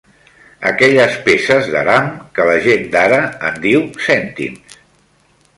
[0.69, 2.09] Aquelles peces d'aram
[2.39, 4.83] que la gent d'ara en diu cèntims.